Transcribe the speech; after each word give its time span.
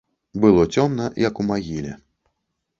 Было 0.45 0.63
цёмна, 0.77 1.05
як 1.27 1.45
у 1.45 1.47
магіле. 1.53 1.93